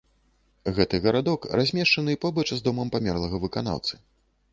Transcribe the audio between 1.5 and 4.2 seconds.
размешчаны побач з домам памерлага выканаўцы.